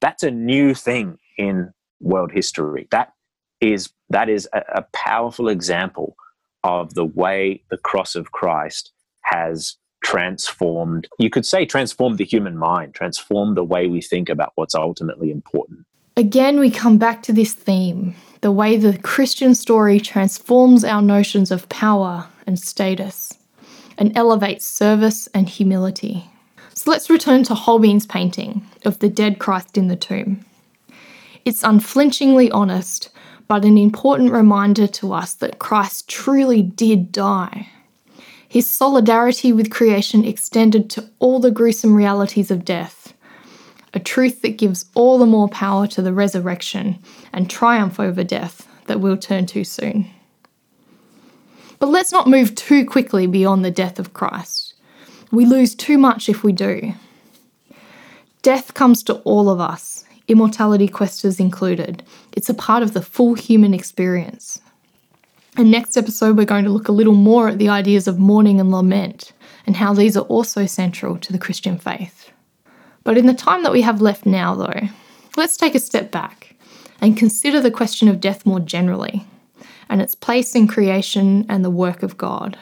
that's 0.00 0.22
a 0.22 0.30
new 0.30 0.74
thing 0.74 1.18
in 1.36 1.72
world 2.00 2.32
history. 2.32 2.86
That 2.90 3.12
is 3.60 3.90
that 4.10 4.28
is 4.28 4.48
a, 4.52 4.62
a 4.76 4.82
powerful 4.92 5.48
example 5.48 6.16
of 6.64 6.94
the 6.94 7.04
way 7.04 7.62
the 7.70 7.78
cross 7.78 8.14
of 8.14 8.32
Christ 8.32 8.92
has 9.22 9.76
transformed, 10.02 11.08
you 11.18 11.30
could 11.30 11.46
say, 11.46 11.66
transformed 11.66 12.18
the 12.18 12.24
human 12.24 12.56
mind, 12.56 12.94
transformed 12.94 13.56
the 13.56 13.64
way 13.64 13.86
we 13.86 14.00
think 14.00 14.28
about 14.28 14.52
what's 14.54 14.74
ultimately 14.74 15.30
important. 15.30 15.84
Again, 16.16 16.58
we 16.58 16.70
come 16.70 16.98
back 16.98 17.22
to 17.24 17.32
this 17.32 17.52
theme 17.52 18.14
the 18.40 18.52
way 18.52 18.76
the 18.76 18.96
Christian 18.98 19.54
story 19.54 19.98
transforms 19.98 20.84
our 20.84 21.02
notions 21.02 21.50
of 21.50 21.68
power 21.68 22.28
and 22.46 22.58
status 22.58 23.34
and 23.96 24.16
elevates 24.16 24.64
service 24.64 25.28
and 25.34 25.48
humility. 25.48 26.24
So 26.74 26.90
let's 26.90 27.10
return 27.10 27.42
to 27.44 27.54
Holbein's 27.54 28.06
painting 28.06 28.64
of 28.84 29.00
the 29.00 29.08
dead 29.08 29.40
Christ 29.40 29.76
in 29.76 29.88
the 29.88 29.96
tomb. 29.96 30.44
It's 31.44 31.64
unflinchingly 31.64 32.50
honest, 32.52 33.10
but 33.48 33.64
an 33.64 33.76
important 33.76 34.30
reminder 34.30 34.86
to 34.86 35.12
us 35.12 35.34
that 35.34 35.58
Christ 35.58 36.08
truly 36.08 36.62
did 36.62 37.10
die 37.10 37.68
his 38.48 38.68
solidarity 38.68 39.52
with 39.52 39.70
creation 39.70 40.24
extended 40.24 40.88
to 40.90 41.10
all 41.18 41.38
the 41.38 41.50
gruesome 41.50 41.94
realities 41.94 42.50
of 42.50 42.64
death, 42.64 43.12
a 43.92 44.00
truth 44.00 44.42
that 44.42 44.56
gives 44.56 44.86
all 44.94 45.18
the 45.18 45.26
more 45.26 45.48
power 45.48 45.86
to 45.88 46.00
the 46.00 46.12
resurrection 46.12 46.98
and 47.32 47.50
triumph 47.50 48.00
over 48.00 48.24
death 48.24 48.66
that 48.86 49.00
we'll 49.00 49.18
turn 49.18 49.44
to 49.46 49.64
soon. 49.64 50.10
But 51.78 51.90
let's 51.90 52.10
not 52.10 52.26
move 52.26 52.54
too 52.54 52.84
quickly 52.86 53.26
beyond 53.26 53.64
the 53.64 53.70
death 53.70 53.98
of 53.98 54.14
Christ. 54.14 54.74
We 55.30 55.44
lose 55.44 55.74
too 55.74 55.98
much 55.98 56.28
if 56.28 56.42
we 56.42 56.52
do. 56.52 56.94
Death 58.42 58.72
comes 58.72 59.02
to 59.04 59.14
all 59.20 59.50
of 59.50 59.60
us, 59.60 60.04
immortality 60.26 60.88
questers 60.88 61.38
included. 61.38 62.02
It's 62.32 62.48
a 62.48 62.54
part 62.54 62.82
of 62.82 62.94
the 62.94 63.02
full 63.02 63.34
human 63.34 63.74
experience. 63.74 64.60
And 65.58 65.72
next 65.72 65.96
episode, 65.96 66.36
we're 66.36 66.44
going 66.44 66.64
to 66.66 66.70
look 66.70 66.86
a 66.86 66.92
little 66.92 67.16
more 67.16 67.48
at 67.48 67.58
the 67.58 67.68
ideas 67.68 68.06
of 68.06 68.20
mourning 68.20 68.60
and 68.60 68.70
lament 68.70 69.32
and 69.66 69.74
how 69.74 69.92
these 69.92 70.16
are 70.16 70.24
also 70.26 70.66
central 70.66 71.18
to 71.18 71.32
the 71.32 71.38
Christian 71.38 71.76
faith. 71.76 72.30
But 73.02 73.18
in 73.18 73.26
the 73.26 73.34
time 73.34 73.64
that 73.64 73.72
we 73.72 73.82
have 73.82 74.00
left 74.00 74.24
now, 74.24 74.54
though, 74.54 74.88
let's 75.36 75.56
take 75.56 75.74
a 75.74 75.80
step 75.80 76.12
back 76.12 76.54
and 77.00 77.16
consider 77.16 77.60
the 77.60 77.72
question 77.72 78.06
of 78.06 78.20
death 78.20 78.46
more 78.46 78.60
generally 78.60 79.26
and 79.88 80.00
its 80.00 80.14
place 80.14 80.54
in 80.54 80.68
creation 80.68 81.44
and 81.48 81.64
the 81.64 81.70
work 81.70 82.04
of 82.04 82.16
God. 82.16 82.56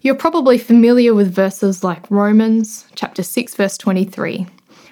You're 0.00 0.14
probably 0.14 0.56
familiar 0.56 1.12
with 1.12 1.34
verses 1.34 1.84
like 1.84 2.10
Romans 2.10 2.86
chapter 2.94 3.22
6 3.22 3.56
verse 3.56 3.76
23, 3.76 4.46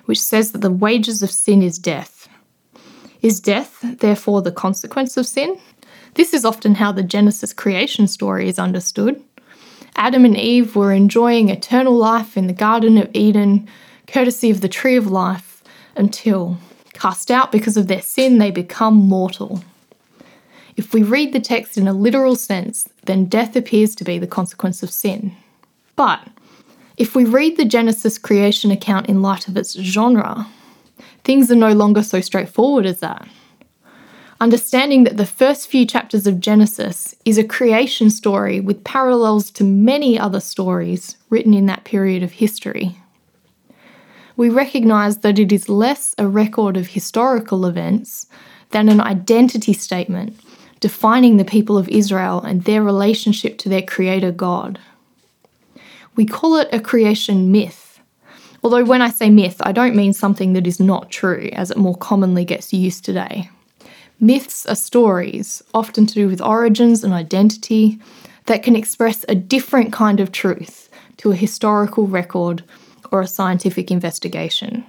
which 0.05 0.21
says 0.21 0.53
that 0.53 0.61
the 0.61 0.71
wages 0.71 1.23
of 1.23 1.31
sin 1.31 1.63
is 1.63 1.79
death. 1.79 2.29
Is 3.23 3.41
death 3.41 3.79
therefore 3.81 4.43
the 4.43 4.53
consequence 4.53 5.17
of 5.17 5.27
sin? 5.27 5.59
This 6.15 6.35
is 6.35 6.45
often 6.45 6.77
how 6.77 6.93
the 6.93 7.03
Genesis 7.03 7.53
creation 7.53 8.07
story 8.07 8.49
is 8.49 8.59
understood. 8.59 9.23
Adam 9.97 10.25
and 10.25 10.37
Eve 10.37 10.77
were 10.77 10.93
enjoying 10.93 11.49
eternal 11.49 11.95
life 11.95 12.37
in 12.37 12.47
the 12.47 12.53
Garden 12.53 12.99
of 12.99 13.11
Eden, 13.15 13.69
courtesy 14.07 14.51
of 14.51 14.61
the 14.61 14.69
tree 14.69 14.97
of 14.97 15.07
life, 15.07 15.63
until, 15.97 16.59
cast 16.93 17.31
out 17.31 17.53
because 17.53 17.77
of 17.77 17.87
their 17.87 18.03
sin, 18.03 18.39
they 18.39 18.51
become 18.51 18.95
mortal. 18.95 19.63
If 20.77 20.95
we 20.95 21.03
read 21.03 21.33
the 21.33 21.41
text 21.41 21.77
in 21.77 21.87
a 21.87 21.93
literal 21.93 22.37
sense, 22.37 22.89
then 23.05 23.27
death 23.27 23.57
appears 23.57 23.95
to 23.97 24.05
be 24.05 24.19
the 24.19 24.27
consequence 24.27 24.83
of 24.83 24.91
sin. 24.91 25.33
But 25.97 26.27
if 26.97 27.15
we 27.15 27.25
read 27.25 27.57
the 27.57 27.65
Genesis 27.65 28.19
creation 28.19 28.71
account 28.71 29.09
in 29.09 29.23
light 29.23 29.49
of 29.49 29.57
its 29.57 29.73
genre, 29.73 30.47
things 31.25 31.51
are 31.51 31.57
no 31.57 31.73
longer 31.73 32.03
so 32.03 32.21
straightforward 32.21 32.87
as 32.87 33.01
that. 33.01 33.29
Understanding 34.41 35.05
that 35.05 35.19
the 35.19 35.27
first 35.27 35.69
few 35.69 35.85
chapters 35.85 36.27
of 36.27 36.41
Genesis 36.41 37.15
is 37.25 37.37
a 37.37 37.45
creation 37.45 38.09
story 38.09 38.59
with 38.59 38.85
parallels 38.85 39.51
to 39.51 39.65
many 39.65 40.19
other 40.19 40.41
stories 40.41 41.17
written 41.29 41.53
in 41.53 41.67
that 41.67 41.85
period 41.85 42.23
of 42.23 42.33
history. 42.33 42.97
We 44.37 44.49
recognise 44.49 45.19
that 45.19 45.39
it 45.39 45.53
is 45.53 45.69
less 45.69 46.15
a 46.17 46.27
record 46.27 46.79
of 46.79 46.89
historical 46.89 47.67
events 47.67 48.27
than 48.71 48.89
an 48.89 49.01
identity 49.01 49.75
statement 49.75 50.41
defining 50.81 51.37
the 51.37 51.45
people 51.45 51.77
of 51.77 51.91
Israel 51.91 52.41
and 52.41 52.65
their 52.65 52.83
relationship 52.83 53.59
to 53.59 53.69
their 53.69 53.83
Creator 53.83 54.33
God. 54.33 54.79
We 56.17 56.25
call 56.25 56.57
it 56.57 56.69
a 56.73 56.81
creation 56.81 57.53
myth. 57.53 58.01
Although, 58.65 58.85
when 58.85 59.03
I 59.03 59.11
say 59.11 59.29
myth, 59.29 59.57
I 59.61 59.73
don't 59.73 59.95
mean 59.95 60.15
something 60.15 60.55
that 60.55 60.67
is 60.67 60.81
not 60.81 61.11
true, 61.11 61.51
as 61.53 61.71
it 61.71 61.77
more 61.77 61.97
commonly 61.97 62.47
gets 62.47 62.73
used 62.73 63.05
today. 63.05 63.51
Myths 64.23 64.67
are 64.67 64.75
stories, 64.75 65.63
often 65.73 66.05
to 66.05 66.13
do 66.13 66.29
with 66.29 66.43
origins 66.43 67.03
and 67.03 67.15
identity, 67.15 67.99
that 68.45 68.63
can 68.63 68.77
express 68.77 69.25
a 69.29 69.35
different 69.35 69.95
kind 69.95 70.21
of 70.21 70.31
truth 70.31 70.91
to 71.17 71.33
a 71.33 71.37
historical 71.37 72.07
record 72.07 72.63
or 73.11 73.23
a 73.23 73.27
scientific 73.27 73.91
investigation. 73.91 74.85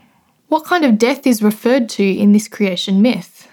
What 0.49 0.65
kind 0.65 0.83
of 0.83 0.97
death 0.97 1.25
is 1.25 1.41
referred 1.41 1.87
to 1.89 2.03
in 2.03 2.33
this 2.33 2.49
creation 2.49 3.01
myth? 3.01 3.47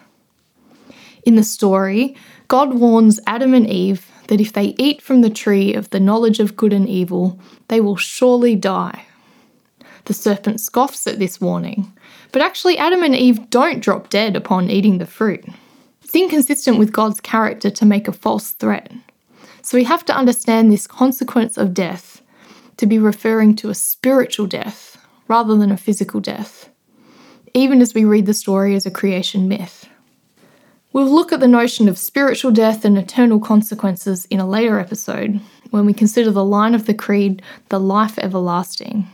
In 1.22 1.36
the 1.36 1.44
story, 1.44 2.16
God 2.48 2.74
warns 2.74 3.20
Adam 3.24 3.54
and 3.54 3.68
Eve 3.70 4.10
that 4.26 4.40
if 4.40 4.52
they 4.52 4.74
eat 4.78 5.00
from 5.00 5.20
the 5.20 5.30
tree 5.30 5.74
of 5.74 5.90
the 5.90 6.00
knowledge 6.00 6.40
of 6.40 6.56
good 6.56 6.72
and 6.72 6.88
evil, 6.88 7.38
they 7.68 7.80
will 7.80 7.96
surely 7.96 8.56
die. 8.56 9.04
The 10.06 10.14
serpent 10.14 10.60
scoffs 10.60 11.06
at 11.06 11.20
this 11.20 11.40
warning, 11.40 11.92
but 12.32 12.42
actually, 12.42 12.78
Adam 12.78 13.04
and 13.04 13.14
Eve 13.14 13.48
don't 13.48 13.80
drop 13.80 14.10
dead 14.10 14.34
upon 14.34 14.70
eating 14.70 14.98
the 14.98 15.06
fruit. 15.06 15.44
It's 16.08 16.16
inconsistent 16.16 16.78
with 16.78 16.90
God's 16.90 17.20
character 17.20 17.68
to 17.68 17.84
make 17.84 18.08
a 18.08 18.14
false 18.14 18.52
threat. 18.52 18.90
So 19.60 19.76
we 19.76 19.84
have 19.84 20.06
to 20.06 20.16
understand 20.16 20.72
this 20.72 20.86
consequence 20.86 21.58
of 21.58 21.74
death 21.74 22.22
to 22.78 22.86
be 22.86 22.98
referring 22.98 23.54
to 23.56 23.68
a 23.68 23.74
spiritual 23.74 24.46
death 24.46 24.96
rather 25.28 25.54
than 25.54 25.70
a 25.70 25.76
physical 25.76 26.20
death, 26.20 26.70
even 27.52 27.82
as 27.82 27.92
we 27.92 28.06
read 28.06 28.24
the 28.24 28.32
story 28.32 28.74
as 28.74 28.86
a 28.86 28.90
creation 28.90 29.48
myth. 29.48 29.86
We'll 30.94 31.14
look 31.14 31.30
at 31.30 31.40
the 31.40 31.46
notion 31.46 31.90
of 31.90 31.98
spiritual 31.98 32.52
death 32.52 32.86
and 32.86 32.96
eternal 32.96 33.38
consequences 33.38 34.24
in 34.30 34.40
a 34.40 34.48
later 34.48 34.80
episode 34.80 35.42
when 35.72 35.84
we 35.84 35.92
consider 35.92 36.30
the 36.30 36.42
line 36.42 36.74
of 36.74 36.86
the 36.86 36.94
Creed, 36.94 37.42
the 37.68 37.78
life 37.78 38.18
everlasting. 38.18 39.06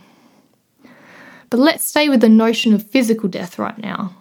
But 1.49 1.59
let's 1.59 1.83
stay 1.83 2.07
with 2.07 2.21
the 2.21 2.29
notion 2.29 2.73
of 2.73 2.89
physical 2.89 3.27
death 3.27 3.59
right 3.59 3.77
now. 3.77 4.15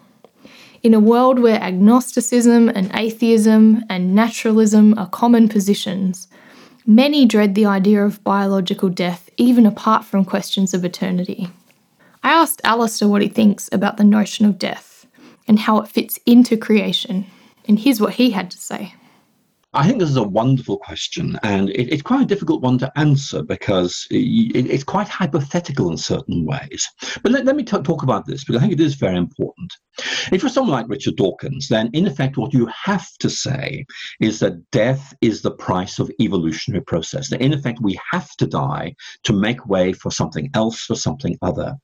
In 0.85 0.93
a 0.93 1.01
world 1.01 1.39
where 1.39 1.59
agnosticism 1.63 2.69
and 2.69 2.91
atheism 2.93 3.83
and 3.89 4.15
naturalism 4.15 4.93
are 4.99 5.09
common 5.09 5.49
positions, 5.49 6.29
many 6.85 7.25
dread 7.25 7.55
the 7.55 7.65
idea 7.65 8.05
of 8.05 8.23
biological 8.23 8.91
death 8.91 9.31
even 9.39 9.65
apart 9.65 10.05
from 10.05 10.27
questions 10.27 10.75
of 10.75 10.85
eternity. 10.85 11.49
I 12.23 12.33
asked 12.35 12.61
Alistair 12.65 13.09
what 13.09 13.23
he 13.23 13.29
thinks 13.29 13.71
about 13.73 13.97
the 13.97 14.05
notion 14.05 14.45
of 14.45 14.59
death 14.59 15.07
and 15.49 15.59
how 15.59 15.81
it 15.81 15.89
fits 15.89 16.19
into 16.27 16.59
creation, 16.59 17.25
and 17.67 17.79
here's 17.79 17.99
what 18.03 18.13
he 18.13 18.33
had 18.33 18.51
to 18.51 18.59
say. 18.59 18.93
I 19.77 19.87
think 19.87 19.99
this 19.99 20.11
is 20.11 20.17
a 20.17 20.23
wonderful 20.23 20.77
question, 20.77 21.39
and 21.43 21.69
it, 21.71 21.93
it's 21.93 22.03
quite 22.03 22.23
a 22.23 22.27
difficult 22.27 22.63
one 22.63 22.79
to 22.79 22.93
answer 22.97 23.43
because 23.43 24.07
it, 24.11 24.67
it's 24.71 24.85
quite 24.85 25.09
hypothetical 25.09 25.91
in 25.91 25.97
certain 25.97 26.47
ways. 26.47 26.89
But 27.23 27.33
let, 27.33 27.45
let 27.45 27.57
me 27.57 27.65
t- 27.65 27.83
talk 27.83 28.03
about 28.05 28.27
this 28.27 28.45
because 28.45 28.59
I 28.59 28.61
think 28.61 28.73
it 28.73 28.81
is 28.81 28.95
very 28.95 29.17
important. 29.17 29.73
If 30.33 30.43
you're 30.43 30.51
someone 30.51 30.73
like 30.73 30.89
Richard 30.89 31.17
Dawkins, 31.17 31.69
then 31.69 31.91
in 31.93 32.07
effect, 32.07 32.37
what 32.37 32.53
you 32.53 32.67
have 32.67 33.07
to 33.21 33.31
say 33.31 33.85
is 34.21 34.41
that 34.41 34.71
death 34.71 35.15
is 35.21 35.43
the 35.43 35.53
price 35.53 35.99
of 35.99 36.11
evolutionary 36.21 36.83
process. 36.85 37.31
That 37.31 37.41
in 37.41 37.53
effect, 37.53 37.79
we 37.81 37.99
have 38.11 38.31
to 38.39 38.47
die 38.47 38.95
to 39.25 39.33
make 39.33 39.67
way 39.67 39.93
for 39.93 40.11
something 40.11 40.51
else, 40.55 40.81
for 40.81 40.95
something 40.95 41.39
other. 41.43 41.75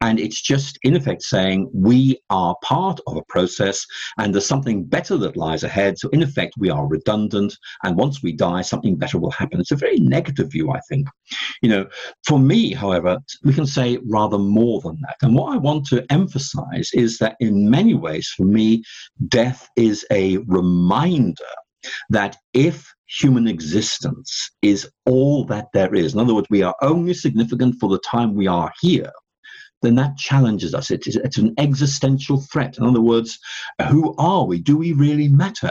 And 0.00 0.18
it's 0.18 0.40
just 0.40 0.78
in 0.82 0.96
effect 0.96 1.22
saying 1.22 1.70
we 1.72 2.20
are 2.30 2.56
part 2.62 3.00
of 3.06 3.16
a 3.16 3.24
process 3.28 3.86
and 4.18 4.34
there's 4.34 4.46
something 4.46 4.84
better 4.84 5.16
that 5.18 5.36
lies 5.36 5.62
ahead. 5.62 5.98
So 5.98 6.08
in 6.10 6.22
effect, 6.22 6.54
we 6.58 6.70
are 6.70 6.86
redundant. 6.86 7.56
And 7.84 7.96
once 7.96 8.22
we 8.22 8.32
die, 8.32 8.62
something 8.62 8.96
better 8.96 9.18
will 9.18 9.30
happen. 9.30 9.60
It's 9.60 9.70
a 9.70 9.76
very 9.76 9.98
negative 9.98 10.50
view, 10.50 10.70
I 10.70 10.80
think. 10.88 11.08
You 11.62 11.68
know, 11.70 11.86
for 12.26 12.38
me, 12.38 12.72
however, 12.72 13.18
we 13.44 13.52
can 13.52 13.66
say 13.66 13.98
rather 14.08 14.38
more 14.38 14.80
than 14.80 14.98
that. 15.02 15.16
And 15.22 15.34
what 15.34 15.52
I 15.52 15.56
want 15.58 15.86
to 15.86 16.04
emphasize 16.10 16.90
is 16.94 17.18
that 17.18 17.36
in 17.60 17.70
many 17.70 17.94
ways, 17.94 18.32
for 18.36 18.44
me, 18.44 18.82
death 19.28 19.68
is 19.76 20.04
a 20.10 20.38
reminder 20.38 21.52
that 22.10 22.36
if 22.52 22.92
human 23.06 23.48
existence 23.48 24.50
is 24.62 24.88
all 25.06 25.44
that 25.46 25.68
there 25.72 25.94
is, 25.94 26.14
in 26.14 26.20
other 26.20 26.34
words, 26.34 26.46
we 26.50 26.62
are 26.62 26.74
only 26.82 27.14
significant 27.14 27.76
for 27.80 27.88
the 27.88 28.00
time 28.00 28.34
we 28.34 28.46
are 28.46 28.72
here, 28.80 29.10
then 29.82 29.94
that 29.94 30.16
challenges 30.16 30.74
us. 30.74 30.90
It 30.90 31.06
is, 31.06 31.16
it's 31.16 31.38
an 31.38 31.54
existential 31.58 32.42
threat. 32.52 32.76
In 32.78 32.84
other 32.84 33.00
words, 33.00 33.38
who 33.88 34.14
are 34.18 34.44
we? 34.44 34.60
Do 34.60 34.76
we 34.76 34.92
really 34.92 35.28
matter? 35.28 35.70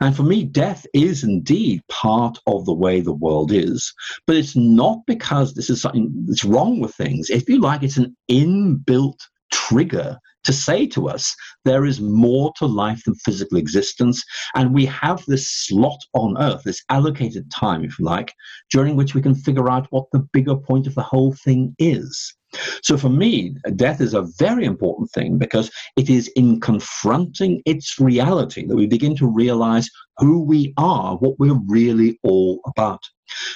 And 0.00 0.16
for 0.16 0.22
me, 0.22 0.44
death 0.44 0.86
is 0.94 1.22
indeed 1.22 1.82
part 1.88 2.38
of 2.46 2.64
the 2.64 2.74
way 2.74 3.00
the 3.00 3.12
world 3.12 3.52
is, 3.52 3.92
but 4.26 4.36
it's 4.36 4.56
not 4.56 4.98
because 5.06 5.54
this 5.54 5.70
is 5.70 5.82
something 5.82 6.10
that's 6.26 6.44
wrong 6.44 6.80
with 6.80 6.94
things. 6.94 7.30
If 7.30 7.48
you 7.48 7.60
like, 7.60 7.82
it's 7.82 7.98
an 7.98 8.16
inbuilt 8.30 9.18
trigger 9.52 10.18
to 10.44 10.52
say 10.52 10.86
to 10.88 11.08
us 11.08 11.34
there 11.64 11.84
is 11.84 12.00
more 12.00 12.52
to 12.56 12.66
life 12.66 13.04
than 13.04 13.14
physical 13.14 13.58
existence. 13.58 14.22
And 14.54 14.74
we 14.74 14.84
have 14.86 15.24
this 15.26 15.48
slot 15.48 16.00
on 16.14 16.36
earth, 16.38 16.62
this 16.64 16.82
allocated 16.88 17.50
time, 17.50 17.84
if 17.84 17.98
you 17.98 18.04
like, 18.04 18.32
during 18.70 18.96
which 18.96 19.14
we 19.14 19.22
can 19.22 19.34
figure 19.34 19.70
out 19.70 19.86
what 19.90 20.06
the 20.12 20.26
bigger 20.32 20.56
point 20.56 20.86
of 20.86 20.94
the 20.94 21.02
whole 21.02 21.34
thing 21.44 21.74
is. 21.78 22.34
So 22.82 22.98
for 22.98 23.08
me, 23.08 23.54
death 23.76 24.00
is 24.00 24.12
a 24.12 24.28
very 24.38 24.66
important 24.66 25.10
thing 25.10 25.38
because 25.38 25.70
it 25.96 26.10
is 26.10 26.28
in 26.36 26.60
confronting 26.60 27.62
its 27.64 27.98
reality 27.98 28.66
that 28.66 28.76
we 28.76 28.86
begin 28.86 29.16
to 29.16 29.26
realize 29.26 29.88
who 30.18 30.42
we 30.42 30.72
are, 30.76 31.16
what 31.16 31.38
we're 31.38 31.60
really 31.66 32.18
all 32.22 32.60
about. 32.66 33.00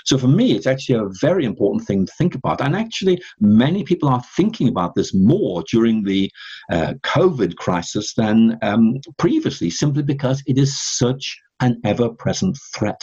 So 0.04 0.16
for 0.16 0.28
me, 0.28 0.52
it's 0.52 0.66
actually 0.66 0.98
a 0.98 1.10
very 1.20 1.44
important 1.44 1.86
thing 1.86 2.06
to 2.06 2.12
think 2.16 2.34
about. 2.34 2.60
And 2.60 2.74
actually, 2.74 3.20
many 3.40 3.84
people 3.84 4.08
are 4.08 4.22
thinking 4.36 4.68
about 4.68 4.94
this 4.94 5.14
more 5.14 5.62
during 5.70 6.02
the 6.02 6.30
uh, 6.70 6.94
COVID 7.02 7.56
crisis 7.56 8.14
than 8.14 8.58
um, 8.62 8.94
previously, 9.18 9.70
simply 9.70 10.02
because 10.02 10.42
it 10.46 10.58
is 10.58 10.80
such 10.80 11.38
an 11.60 11.80
ever 11.84 12.08
present 12.08 12.58
threat. 12.74 13.02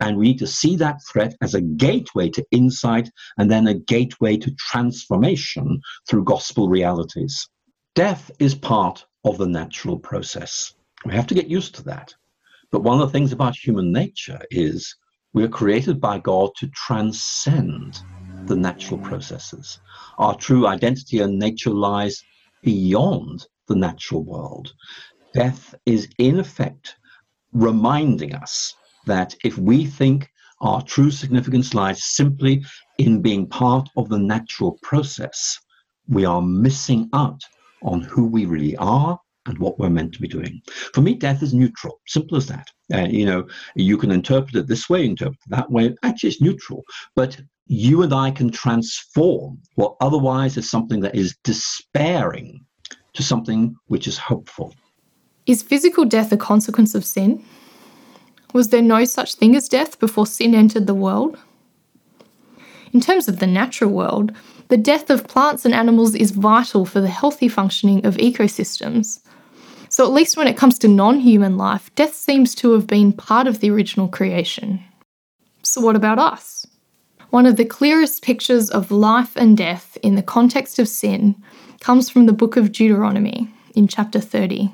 And 0.00 0.16
we 0.16 0.28
need 0.28 0.38
to 0.38 0.46
see 0.46 0.76
that 0.76 1.00
threat 1.10 1.34
as 1.42 1.54
a 1.54 1.60
gateway 1.60 2.28
to 2.30 2.44
insight 2.50 3.10
and 3.38 3.50
then 3.50 3.66
a 3.66 3.74
gateway 3.74 4.36
to 4.38 4.54
transformation 4.58 5.80
through 6.08 6.24
gospel 6.24 6.68
realities. 6.68 7.48
Death 7.94 8.30
is 8.38 8.54
part 8.54 9.06
of 9.24 9.38
the 9.38 9.46
natural 9.46 9.98
process. 9.98 10.74
We 11.04 11.14
have 11.14 11.26
to 11.28 11.34
get 11.34 11.48
used 11.48 11.74
to 11.76 11.82
that. 11.84 12.14
But 12.74 12.82
one 12.82 13.00
of 13.00 13.06
the 13.06 13.12
things 13.12 13.30
about 13.30 13.54
human 13.54 13.92
nature 13.92 14.40
is 14.50 14.96
we 15.32 15.44
are 15.44 15.48
created 15.60 16.00
by 16.00 16.18
God 16.18 16.50
to 16.56 16.66
transcend 16.70 18.00
the 18.46 18.56
natural 18.56 18.98
processes. 18.98 19.78
Our 20.18 20.34
true 20.34 20.66
identity 20.66 21.20
and 21.20 21.38
nature 21.38 21.70
lies 21.70 22.20
beyond 22.64 23.46
the 23.68 23.76
natural 23.76 24.24
world. 24.24 24.72
Death 25.34 25.76
is, 25.86 26.08
in 26.18 26.40
effect, 26.40 26.96
reminding 27.52 28.34
us 28.34 28.74
that 29.06 29.36
if 29.44 29.56
we 29.56 29.86
think 29.86 30.28
our 30.60 30.82
true 30.82 31.12
significance 31.12 31.74
lies 31.74 32.02
simply 32.02 32.64
in 32.98 33.22
being 33.22 33.46
part 33.46 33.88
of 33.96 34.08
the 34.08 34.18
natural 34.18 34.80
process, 34.82 35.60
we 36.08 36.24
are 36.24 36.42
missing 36.42 37.08
out 37.12 37.40
on 37.84 38.00
who 38.00 38.26
we 38.26 38.46
really 38.46 38.76
are 38.78 39.16
and 39.46 39.58
what 39.58 39.78
we're 39.78 39.90
meant 39.90 40.12
to 40.14 40.20
be 40.20 40.28
doing. 40.28 40.60
For 40.94 41.00
me, 41.00 41.14
death 41.14 41.42
is 41.42 41.54
neutral, 41.54 42.00
simple 42.06 42.36
as 42.36 42.46
that. 42.46 42.68
Uh, 42.92 43.06
you 43.08 43.26
know, 43.26 43.46
you 43.74 43.96
can 43.98 44.10
interpret 44.10 44.54
it 44.54 44.66
this 44.66 44.88
way, 44.88 45.04
interpret 45.04 45.38
it 45.46 45.50
that 45.50 45.70
way. 45.70 45.94
Actually, 46.02 46.30
it's 46.30 46.40
neutral. 46.40 46.82
But 47.14 47.40
you 47.66 48.02
and 48.02 48.12
I 48.12 48.30
can 48.30 48.50
transform 48.50 49.58
what 49.74 49.96
otherwise 50.00 50.56
is 50.56 50.70
something 50.70 51.00
that 51.00 51.14
is 51.14 51.36
despairing 51.44 52.64
to 53.14 53.22
something 53.22 53.76
which 53.86 54.06
is 54.06 54.18
hopeful. 54.18 54.74
Is 55.46 55.62
physical 55.62 56.04
death 56.04 56.32
a 56.32 56.36
consequence 56.36 56.94
of 56.94 57.04
sin? 57.04 57.44
Was 58.52 58.68
there 58.68 58.82
no 58.82 59.04
such 59.04 59.34
thing 59.34 59.56
as 59.56 59.68
death 59.68 59.98
before 59.98 60.26
sin 60.26 60.54
entered 60.54 60.86
the 60.86 60.94
world? 60.94 61.38
In 62.92 63.00
terms 63.00 63.28
of 63.28 63.40
the 63.40 63.46
natural 63.46 63.90
world, 63.90 64.32
the 64.68 64.76
death 64.76 65.10
of 65.10 65.26
plants 65.26 65.64
and 65.64 65.74
animals 65.74 66.14
is 66.14 66.30
vital 66.30 66.86
for 66.86 67.00
the 67.00 67.08
healthy 67.08 67.48
functioning 67.48 68.06
of 68.06 68.16
ecosystems. 68.16 69.20
So, 69.94 70.04
at 70.04 70.12
least 70.12 70.36
when 70.36 70.48
it 70.48 70.56
comes 70.56 70.76
to 70.80 70.88
non 70.88 71.20
human 71.20 71.56
life, 71.56 71.94
death 71.94 72.16
seems 72.16 72.56
to 72.56 72.72
have 72.72 72.84
been 72.84 73.12
part 73.12 73.46
of 73.46 73.60
the 73.60 73.70
original 73.70 74.08
creation. 74.08 74.82
So, 75.62 75.80
what 75.80 75.94
about 75.94 76.18
us? 76.18 76.66
One 77.30 77.46
of 77.46 77.54
the 77.54 77.64
clearest 77.64 78.20
pictures 78.20 78.70
of 78.70 78.90
life 78.90 79.36
and 79.36 79.56
death 79.56 79.96
in 80.02 80.16
the 80.16 80.20
context 80.36 80.80
of 80.80 80.88
sin 80.88 81.36
comes 81.78 82.10
from 82.10 82.26
the 82.26 82.32
book 82.32 82.56
of 82.56 82.72
Deuteronomy 82.72 83.54
in 83.76 83.86
chapter 83.86 84.18
30. 84.18 84.72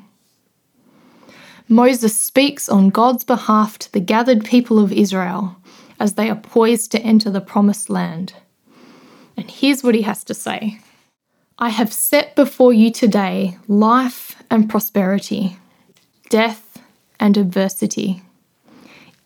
Moses 1.69 2.19
speaks 2.19 2.67
on 2.71 2.89
God's 2.89 3.23
behalf 3.23 3.79
to 3.81 3.93
the 3.93 4.01
gathered 4.01 4.43
people 4.47 4.79
of 4.79 4.91
Israel 4.91 5.55
as 5.99 6.15
they 6.15 6.31
are 6.31 6.35
poised 6.35 6.93
to 6.93 7.03
enter 7.03 7.29
the 7.29 7.43
promised 7.43 7.91
land. 7.91 8.33
And 9.37 9.51
here's 9.51 9.83
what 9.85 9.95
he 9.95 10.01
has 10.01 10.25
to 10.25 10.33
say 10.33 10.81
I 11.59 11.69
have 11.69 11.93
set 11.93 12.35
before 12.35 12.73
you 12.73 12.91
today 12.91 13.59
life 13.69 14.30
and 14.51 14.69
prosperity, 14.69 15.57
death 16.29 16.79
and 17.19 17.37
adversity. 17.37 18.23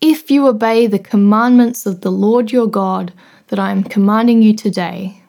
If 0.01 0.29
you 0.29 0.47
obey 0.47 0.87
the 0.87 0.99
commandments 0.99 1.85
of 1.85 2.01
the 2.01 2.11
Lord 2.11 2.51
your 2.51 2.67
God 2.67 3.13
that 3.47 3.59
I 3.59 3.71
am 3.71 3.83
commanding 3.83 4.41
you 4.41 4.55
today, 4.55 5.21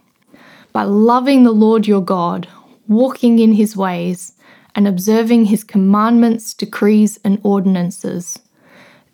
by 0.73 0.83
loving 0.83 1.45
the 1.45 1.53
Lord 1.53 1.87
your 1.87 2.03
God, 2.03 2.49
walking 2.87 3.39
in 3.39 3.55
his 3.55 3.77
ways, 3.77 4.35
and 4.75 4.87
observing 4.87 5.47
his 5.47 5.65
commandments, 5.65 6.53
decrees, 6.53 7.19
and 7.25 7.41
ordinances, 7.43 8.39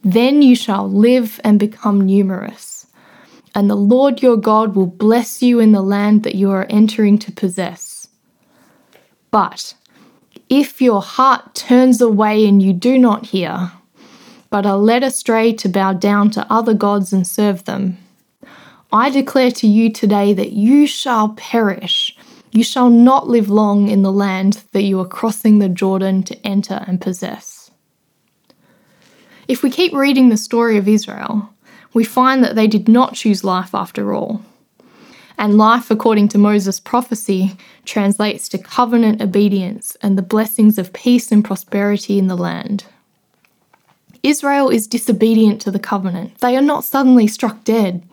then 0.03 0.43
you 0.43 0.57
shall 0.57 0.91
live 0.91 1.41
and 1.45 1.61
become 1.61 2.01
numerous. 2.01 2.87
And 3.55 3.71
the 3.71 3.77
Lord 3.77 4.23
your 4.23 4.37
God 4.37 4.75
will 4.75 4.87
bless 4.87 5.43
you 5.43 5.61
in 5.61 5.71
the 5.71 5.83
land 5.83 6.25
that 6.25 6.35
you 6.35 6.51
are 6.51 6.67
entering 6.69 7.19
to 7.19 7.31
possess. 7.31 8.09
But 9.31 9.75
if 10.53 10.83
your 10.83 11.01
heart 11.01 11.55
turns 11.55 12.03
away 12.03 12.47
and 12.47 12.63
you 12.63 12.75
do 12.75 12.99
not 12.99 13.25
hear, 13.25 13.73
but 14.51 14.67
are 14.67 14.77
led 14.77 15.03
astray 15.03 15.51
to 15.51 15.67
bow 15.67 15.95
down 15.95 16.29
to 16.29 16.47
other 16.53 16.75
gods 16.75 17.11
and 17.11 17.27
serve 17.27 17.65
them, 17.65 17.97
I 18.93 19.09
declare 19.09 19.51
to 19.53 19.67
you 19.67 19.91
today 19.91 20.35
that 20.35 20.53
you 20.53 20.87
shall 20.87 21.31
perish. 21.31 22.15
You 22.51 22.63
shall 22.63 22.91
not 22.91 23.29
live 23.29 23.49
long 23.49 23.89
in 23.89 24.03
the 24.03 24.13
land 24.13 24.63
that 24.73 24.83
you 24.83 25.01
are 25.01 25.07
crossing 25.07 25.59
the 25.59 25.71
Jordan 25.71 26.23
to 26.25 26.47
enter 26.47 26.85
and 26.87 27.01
possess. 27.01 27.71
If 29.49 29.63
we 29.63 29.71
keep 29.71 29.95
reading 29.95 30.29
the 30.29 30.37
story 30.37 30.77
of 30.77 30.87
Israel, 30.87 31.49
we 31.95 32.05
find 32.05 32.45
that 32.45 32.57
they 32.57 32.67
did 32.67 32.91
not 32.91 33.15
choose 33.15 33.43
life 33.43 33.75
after 33.75 34.13
all. 34.13 34.43
And 35.43 35.59
life, 35.59 35.91
according 35.91 36.29
to 36.29 36.39
Moses' 36.39 36.79
prophecy, 36.79 37.57
translates 37.85 38.49
to 38.51 38.59
covenant 38.59 39.21
obedience 39.21 39.97
and 40.01 40.17
the 40.17 40.23
blessings 40.23 40.79
of 40.79 40.93
peace 40.93 41.33
and 41.33 41.45
prosperity 41.45 42.17
in 42.17 42.29
the 42.29 42.37
land. 42.37 42.85
Israel 44.23 44.69
is 44.69 44.87
disobedient 44.87 45.61
to 45.63 45.73
the 45.73 45.81
covenant. 45.81 46.39
They 46.39 46.57
are 46.57 46.63
not 46.63 46.85
suddenly 46.85 47.27
struck 47.27 47.65
dead. 47.65 48.05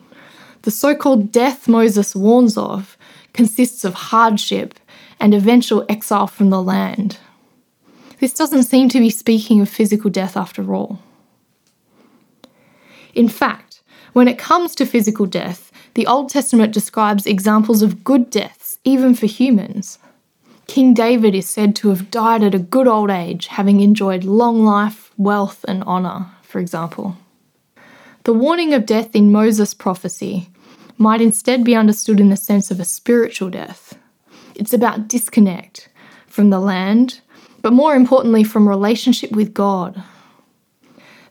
The 0.63 0.71
so 0.71 0.95
called 0.95 1.31
death 1.31 1.67
Moses 1.67 2.15
warns 2.15 2.57
of 2.57 2.97
consists 3.31 3.85
of 3.85 3.93
hardship 3.93 4.73
and 5.19 5.35
eventual 5.35 5.85
exile 5.87 6.25
from 6.25 6.49
the 6.49 6.63
land. 6.63 7.19
This 8.19 8.33
doesn't 8.33 8.63
seem 8.63 8.89
to 8.89 8.99
be 8.99 9.11
speaking 9.11 9.61
of 9.61 9.69
physical 9.69 10.09
death 10.09 10.35
after 10.35 10.73
all. 10.73 10.97
In 13.13 13.29
fact, 13.29 13.68
when 14.13 14.27
it 14.27 14.37
comes 14.37 14.75
to 14.75 14.85
physical 14.85 15.25
death, 15.25 15.71
the 15.93 16.07
Old 16.07 16.29
Testament 16.29 16.73
describes 16.73 17.25
examples 17.25 17.81
of 17.81 18.03
good 18.03 18.29
deaths, 18.29 18.79
even 18.83 19.15
for 19.15 19.25
humans. 19.25 19.99
King 20.67 20.93
David 20.93 21.33
is 21.33 21.49
said 21.49 21.75
to 21.77 21.89
have 21.89 22.11
died 22.11 22.43
at 22.43 22.53
a 22.53 22.59
good 22.59 22.87
old 22.87 23.09
age, 23.09 23.47
having 23.47 23.81
enjoyed 23.81 24.23
long 24.23 24.63
life, 24.63 25.11
wealth, 25.17 25.65
and 25.67 25.83
honour, 25.83 26.27
for 26.43 26.59
example. 26.59 27.17
The 28.23 28.33
warning 28.33 28.73
of 28.73 28.85
death 28.85 29.15
in 29.15 29.31
Moses' 29.31 29.73
prophecy 29.73 30.49
might 30.97 31.21
instead 31.21 31.63
be 31.63 31.75
understood 31.75 32.19
in 32.19 32.29
the 32.29 32.37
sense 32.37 32.69
of 32.69 32.79
a 32.79 32.85
spiritual 32.85 33.49
death. 33.49 33.97
It's 34.55 34.73
about 34.73 35.07
disconnect 35.07 35.89
from 36.27 36.49
the 36.49 36.59
land, 36.59 37.21
but 37.61 37.73
more 37.73 37.95
importantly, 37.95 38.43
from 38.43 38.69
relationship 38.69 39.31
with 39.31 39.53
God. 39.53 40.03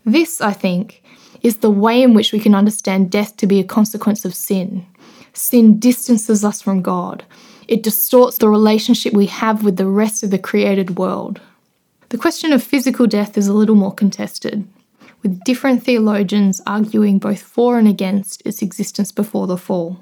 This, 0.04 0.40
I 0.40 0.52
think, 0.52 1.02
is 1.42 1.58
the 1.58 1.70
way 1.70 2.02
in 2.02 2.14
which 2.14 2.32
we 2.32 2.40
can 2.40 2.54
understand 2.54 3.10
death 3.10 3.36
to 3.36 3.46
be 3.46 3.60
a 3.60 3.64
consequence 3.64 4.24
of 4.24 4.34
sin. 4.34 4.86
Sin 5.32 5.78
distances 5.78 6.44
us 6.44 6.60
from 6.60 6.82
God, 6.82 7.24
it 7.68 7.82
distorts 7.82 8.38
the 8.38 8.48
relationship 8.48 9.12
we 9.12 9.26
have 9.26 9.62
with 9.62 9.76
the 9.76 9.86
rest 9.86 10.22
of 10.22 10.30
the 10.30 10.38
created 10.38 10.98
world. 10.98 11.40
The 12.08 12.18
question 12.18 12.52
of 12.52 12.62
physical 12.62 13.06
death 13.06 13.36
is 13.36 13.46
a 13.46 13.52
little 13.52 13.74
more 13.74 13.94
contested 13.94 14.66
with 15.22 15.42
different 15.44 15.82
theologians 15.82 16.60
arguing 16.66 17.18
both 17.18 17.42
for 17.42 17.78
and 17.78 17.88
against 17.88 18.40
its 18.46 18.62
existence 18.62 19.12
before 19.12 19.46
the 19.46 19.58
fall. 19.58 19.98